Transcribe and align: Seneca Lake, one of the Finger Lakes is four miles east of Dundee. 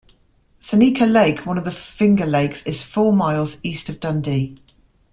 Seneca 0.59 1.05
Lake, 1.05 1.45
one 1.45 1.59
of 1.59 1.63
the 1.63 1.71
Finger 1.71 2.25
Lakes 2.25 2.63
is 2.65 2.81
four 2.81 3.13
miles 3.13 3.59
east 3.61 3.87
of 3.87 3.99
Dundee. 3.99 4.55